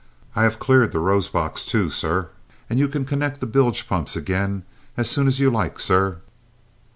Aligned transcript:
I 0.35 0.41
have 0.45 0.57
cleared 0.57 0.91
the 0.93 0.97
rose 0.99 1.29
box, 1.29 1.63
too, 1.63 1.91
sir, 1.91 2.29
and 2.71 2.79
you 2.79 2.87
can 2.87 3.05
connect 3.05 3.39
the 3.39 3.45
bilge 3.45 3.87
pumps 3.87 4.15
again 4.15 4.63
as 4.97 5.07
soon 5.11 5.27
as 5.27 5.39
you 5.39 5.51
like, 5.51 5.79
sir." 5.79 6.17